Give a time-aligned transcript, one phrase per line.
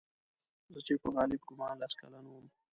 [0.73, 2.45] زه چې په غالب ګومان لس کلن وم.